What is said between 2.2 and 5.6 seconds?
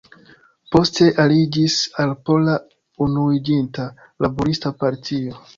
Pola Unuiĝinta Laborista Partio.